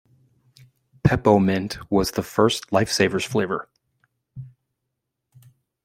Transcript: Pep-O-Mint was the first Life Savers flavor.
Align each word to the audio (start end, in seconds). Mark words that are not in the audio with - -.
Pep-O-Mint 1.03 1.77
was 1.91 2.13
the 2.13 2.23
first 2.23 2.71
Life 2.73 2.89
Savers 2.91 3.23
flavor. 3.23 3.69